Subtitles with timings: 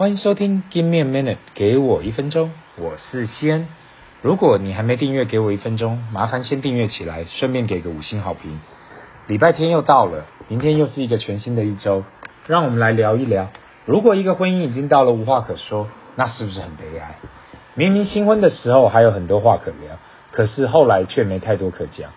[0.00, 3.68] 欢迎收听 Give me a minute，给我一分钟，我是西恩。
[4.22, 8.62] 如果你还没订阅，给我一分钟，麻烦先订阅起来，顺便给个五星好评。
[9.26, 12.04] 礼拜天又到了，明天又是一个全新的一周，
[12.46, 13.48] 让我们来聊一聊，
[13.84, 15.86] 如果一个婚姻已经到了无话可说，
[16.16, 17.16] 那是不是很悲哀？
[17.74, 19.98] 明明新婚的时候还有很多话可聊，
[20.32, 22.10] 可是后来却没太多可讲。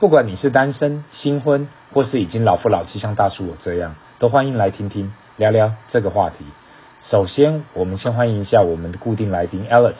[0.00, 6.46] 不管你是单身、新婚，或是已经老夫老妻，像大叔我这样，都欢迎来听听聊聊这个话题。
[7.08, 9.94] 首先，我们先欢迎一下我们的固定来宾 Alice。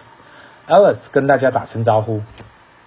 [0.66, 2.23] Alice 跟大家打声招呼。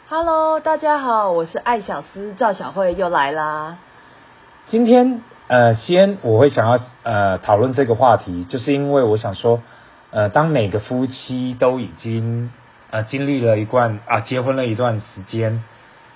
[0.10, 3.78] Hello，大家好，我是爱小思赵小慧又来啦。
[4.68, 9.62] 今天呃，先我会想要呃讨论这个话题，就是因为我想说，
[10.12, 12.52] 呃，当每个夫妻都已经
[12.92, 15.64] 呃经历了一段啊结婚了一段时间，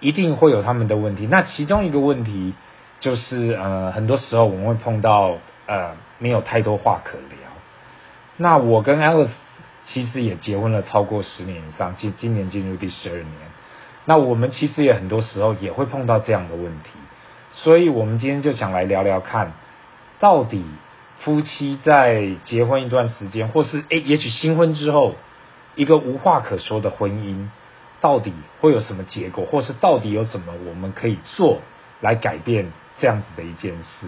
[0.02, 1.26] 一定会有他们的问题。
[1.32, 2.54] 那其中一个问题
[3.00, 7.53] 就是呃，很多时候我们会碰到呃没有太多话可聊。
[8.38, 9.30] 那我跟 Alice
[9.86, 13.28] 其实也结婚了超过十年以上，今今年进入第十二年。
[14.06, 16.90] 那我们其实也很多时候也会碰到这样的问题，
[17.52, 19.54] 所以我们今天就想来聊聊看，
[20.20, 20.66] 到底
[21.20, 25.16] 夫妻在结婚一段时间，或是诶，也许新婚之后，
[25.76, 27.48] 一个无话可说的婚姻，
[28.02, 31.62] 到底会有什么结果，或是到底有什么我们可以做
[32.02, 34.08] 来改变这样子的一件事？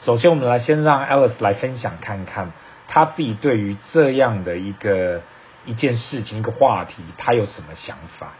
[0.00, 2.52] 首先，我们来先让 Alice 来分享看看。
[2.88, 5.20] 他自己对于这样的一个
[5.64, 8.32] 一件事情、一个话题，他有什么想法？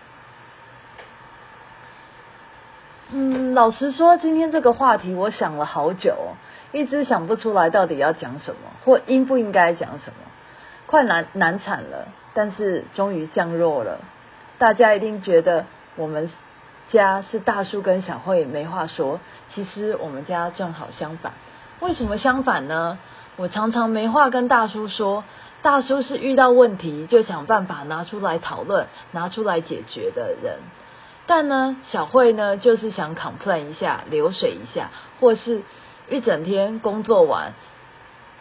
[3.11, 6.35] 嗯，老实说，今天这个话题我想了好久，
[6.73, 10.19] 一直想不出来到底要讲什么，或应不应该讲什么。
[10.87, 14.01] 快难难产了，但是终于降落了。
[14.59, 16.31] 大家一定觉得我们
[16.91, 19.21] 家是大叔跟小慧没话说，
[19.55, 21.33] 其实我们家正好相反。
[21.81, 22.99] 为什么相反呢？
[23.39, 25.23] 我常常没话跟大叔说，
[25.63, 30.59] 大叔是遇到问题就想办法拿出来讨论、拿出来解决的人。
[31.29, 34.91] 但呢，小慧呢就是想 complain 一下、流水一下，
[35.21, 35.63] 或是
[36.09, 37.53] 一整天工作完，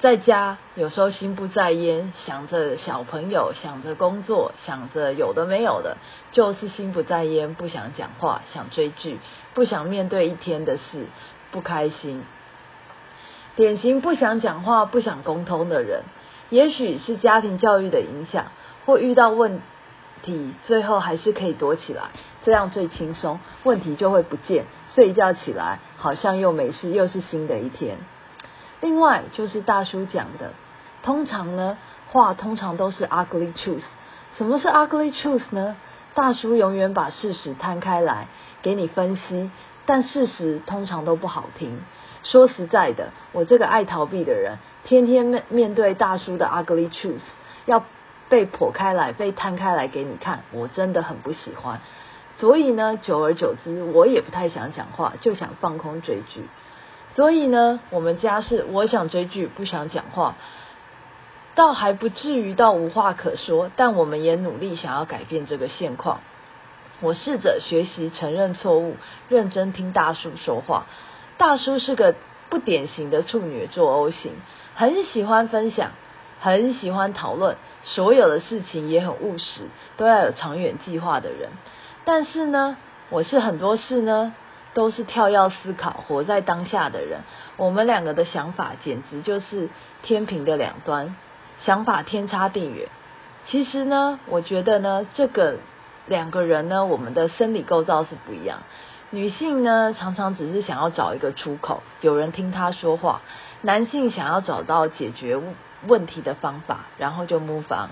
[0.01, 5.97] 在家有时候心不在焉，想着小朋友，想着工作，想着有的没有的，
[6.31, 9.19] 就是心不在焉，不想讲话，想追剧，
[9.53, 11.05] 不想面对一天的事，
[11.51, 12.23] 不开心。
[13.57, 16.03] 典型不想讲话、不想沟通的人，
[16.51, 18.45] 也许是家庭教育的影响，
[18.85, 19.61] 或遇到问
[20.21, 22.03] 题，最后还是可以躲起来，
[22.45, 24.65] 这样最轻松，问题就会不见。
[24.93, 27.97] 睡一觉起来，好像又没事，又是新的一天。
[28.79, 30.51] 另外就是大叔讲的，
[31.01, 31.79] 通常呢，
[32.11, 33.85] 话通常都是 ugly truth。
[34.35, 35.75] 什么是 ugly truth 呢？
[36.13, 38.27] 大叔永远把事实摊开来
[38.61, 39.49] 给你分析，
[39.87, 41.79] 但事实通常都不好听。
[42.21, 47.21] 说实在的，我这个爱逃避的人，天天面面对大叔的 ugly truth，
[47.65, 47.83] 要
[48.27, 51.79] 被剖开来、被摊开来给你看，我真的很不喜欢。
[52.37, 56.43] 所以呢，久而久之，我也不太想讲话，就想放空追剧。
[57.15, 60.35] 所以呢，我们家是我想追剧，不想讲话，
[61.55, 66.19] 倒还不至于到无话可说，但我们也努力想要改变这个现况。
[66.99, 68.95] 我试着学习承认错误，
[69.29, 70.85] 认真听大叔说话。
[71.37, 72.15] 大叔是个
[72.49, 74.33] 不典型的处女座 O 型，
[74.75, 75.91] 很喜欢分享，
[76.39, 81.49] 很喜欢讨论，所有的事情也很务实，都要有长远计划的人。
[82.05, 82.77] 但是呢，
[83.09, 84.33] 我是很多事呢
[84.73, 87.19] 都是跳跃思考，活在当下的人。
[87.57, 89.69] 我们两个的想法简直就是
[90.03, 91.15] 天平的两端，
[91.63, 92.87] 想法天差地远。
[93.47, 95.57] 其实呢，我觉得呢，这个
[96.07, 98.59] 两个人呢，我们的生理构造是不一样。
[99.09, 103.21] 女性呢，常常只是想要找一个出口，有人听她说话；
[103.61, 105.39] 男性想要找到解决
[105.85, 107.89] 问题的方法，然后就 move on。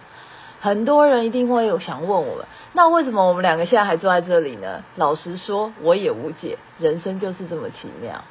[0.59, 4.83] 很多人一定会有想问我们，那为什么我们两个现在还坐在这里呢？
[4.95, 6.57] 老实说，我也无解。
[6.79, 8.23] 人生就是这么奇妙。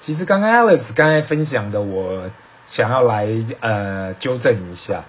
[0.00, 2.30] 其实刚刚 Alice 刚才分享的，我
[2.68, 3.28] 想要来
[3.60, 5.04] 呃纠正一下。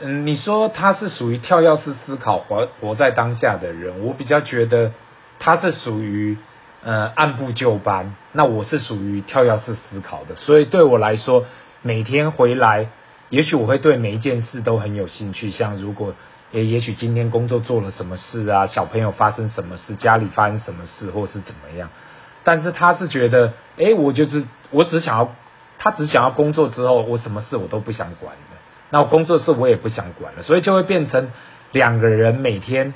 [0.00, 4.92] 嗯，你说他是属于跳跃式思考，活活在当下的人，我比较觉得。
[5.40, 6.38] 他是属于
[6.82, 11.44] 呃按部就班，那我是属于跳跃式思考的，所以对我来说，
[11.82, 12.86] 每天回来，
[13.28, 15.50] 也许我会对每一件事都很有兴趣。
[15.50, 16.14] 像如果
[16.52, 21.90] 也也许今天工作做了什么事啊，小朋友发生什么事，家里发生什么事，或是怎么样。
[22.44, 25.34] 但是他是觉得，哎，我就是我只想要，
[25.78, 28.40] 他只想要工作之后，我什么事我都不想管了。
[28.94, 31.32] 那我工作室我也不想管了，所以就会变成
[31.72, 32.94] 两个人每天。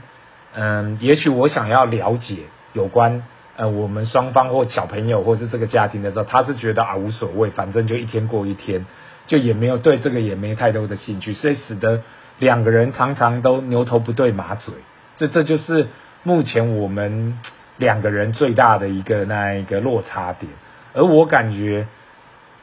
[0.55, 2.37] 嗯，也许我想要了解
[2.73, 3.25] 有关
[3.57, 8.87] 呃我们双方或小朋友或是这个家庭的时候，他是觉得啊无所谓，反正就一天过一天。
[9.27, 12.03] 就也没有对这个也没太多的兴趣，所以使得
[12.39, 14.73] 两个人常常都牛头不对马嘴，
[15.17, 15.89] 所以这就是
[16.23, 17.39] 目前我们
[17.77, 20.53] 两个人最大的一个那一个落差点，
[20.95, 21.89] 而我感觉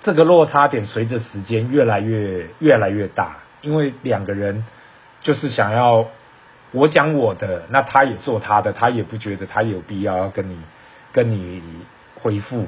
[0.04, 4.66] 这个落差点随着时间越来越越来越大，因为两个人
[5.22, 6.08] 就是想要
[6.72, 10.58] 我讲我的，那他也做他的，他也不觉得他有必要要跟你
[11.12, 11.62] 跟你
[12.22, 12.68] 回复。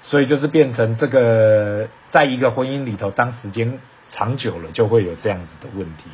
[0.00, 3.80] 所以就是变成这个，在一个婚姻里头，当时间
[4.12, 6.04] 长久了，就会有这样子的问题。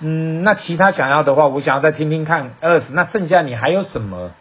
[0.00, 2.54] 嗯，那其他想要的话，我想要再听听看。
[2.62, 4.32] 二，那剩下你还有什么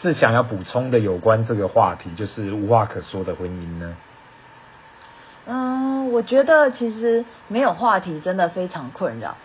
[0.00, 0.98] 是想要补充的？
[0.98, 3.94] 有关这个话题，就是无话可说的婚姻呢？
[5.50, 9.36] 嗯，我觉得其实没有话题真的非常困扰，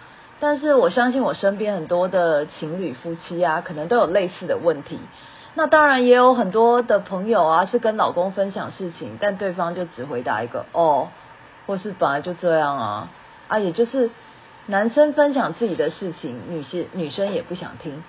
[0.41, 4.99] 但是我相信我身边很多的情侣夫妻啊，可能都有类似的问题。
[5.55, 11.07] 那当然也有很多的朋友啊，是跟老公分享事情，但对方就只回答一个哦，
[11.67, 13.09] 或是本来就这样啊
[13.47, 14.09] 啊，也就是
[14.65, 18.03] 男生分享自己的事情，女性女生也不想听，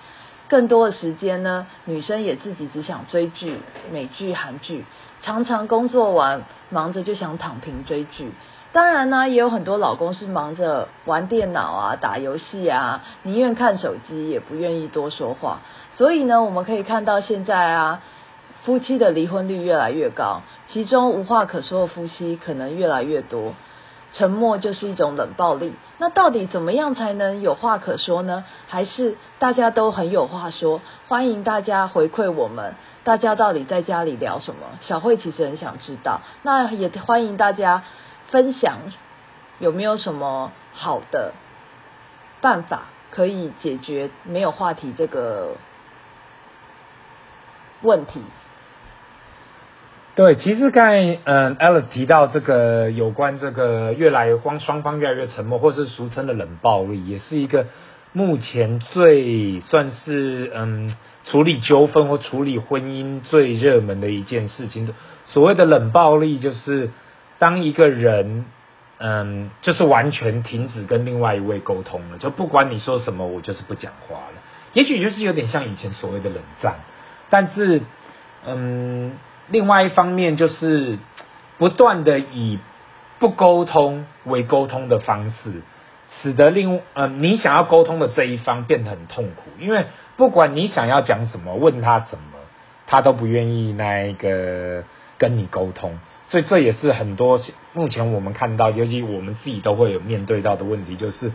[0.47, 3.59] 更多的时间呢，女生也自己只想追剧、
[3.91, 4.85] 美剧、韩剧，
[5.21, 8.31] 常常工作完忙着就想躺平追剧。
[8.71, 15.59] 当然呢，也有很多老公是忙着玩电脑啊、打游戏啊，宁愿看手机也不愿意多说话。
[15.97, 18.01] 所以呢，我们可以看到现在啊，
[18.65, 23.53] 夫妻的离婚率越来越高，其中无话可说的夫妻可能越来越多。
[24.17, 25.73] 沉默就是一种冷暴力。
[25.97, 28.43] 那到底怎么样才能有话可说呢？
[28.67, 30.81] 还是大家都很有话说？
[31.07, 34.61] 欢迎大家回馈我们，大家到底在家里聊什么？
[34.81, 36.21] 小慧其实很想知道。
[36.41, 37.83] 那也欢迎大家
[38.31, 38.79] 分享
[39.59, 41.33] 有没有什么好的
[42.41, 45.55] 办法可以解决没有话题这个。
[47.81, 48.23] 问题，
[50.15, 57.67] 对，其实刚才嗯，Alice 提到这个有关这个越来光双方越来越沉默，或是俗称的冷暴力，也是一个
[58.13, 60.95] 目前最算是嗯
[61.25, 64.93] 处理纠纷或处理婚姻最热门的一件事情。
[65.25, 66.91] 所谓的冷暴力，就是
[67.37, 68.45] 当一个人
[68.99, 74.41] 嗯，就是完全停止跟另外一位沟通了，就不管你说什么，我就是不讲话了。
[74.71, 76.75] 也许就是有点像以前所谓的冷战。
[77.29, 77.81] 但是，
[78.45, 79.11] 嗯，
[79.49, 80.97] 另外一方面就是
[81.57, 82.59] 不断的以
[83.19, 85.61] 不沟通为沟通的方式，
[86.21, 89.85] 使得另呃你想要沟通的这一方变得很痛苦，因为
[90.17, 92.39] 不管你想要讲什么，问他什么，
[92.87, 94.83] 他都不愿意那一个
[95.17, 97.39] 跟你沟通，所以这也是很多
[97.73, 101.31] 目前我们看到，尤其我们自己都会有面对到的问题，就是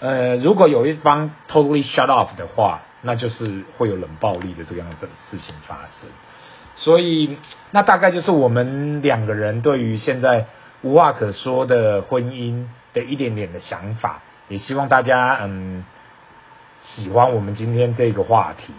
[0.00, 2.82] 呃，如果有一方 totally shut off 的话。
[3.04, 6.08] 那就是会有冷暴力的这个样的事情发生，
[6.76, 7.36] 所以
[7.70, 10.46] 那大概就是我们两个人对于现在
[10.82, 15.84] 无话可说的婚姻的一点点的想法，也希望大家嗯
[16.82, 18.72] 喜欢我们今天这个话题。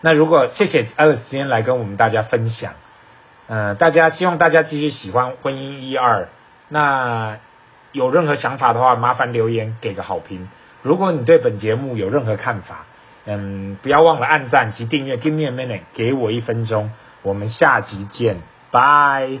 [0.00, 2.74] 那如果谢谢 Alice 今天来跟我们大家分享，
[3.48, 6.28] 嗯，大家希望大家继续喜欢婚姻一二。
[6.68, 7.38] 那
[7.92, 10.48] 有任何想法的话，麻烦留言给个好评。
[10.82, 12.86] 如果你对本节目有任何看法，
[13.26, 19.38] 嗯，不要忘了按赞及订阅，Give me a minute，给我一分钟，我们下集见，拜。